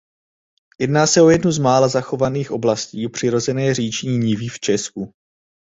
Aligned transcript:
Jedná 0.79 1.07
se 1.07 1.21
o 1.21 1.29
jednu 1.29 1.51
z 1.51 1.59
mála 1.59 1.87
zachovaných 1.87 2.51
oblastí 2.51 3.09
přirozené 3.09 3.73
říční 3.75 4.17
nivy 4.17 4.47
v 4.47 4.59
Česku. 4.59 5.11